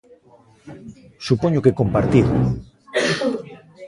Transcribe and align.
Supoño 1.27 1.63
que 1.65 1.77
compartido. 1.81 2.31